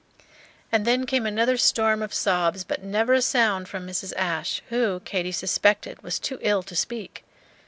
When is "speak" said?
6.75-7.23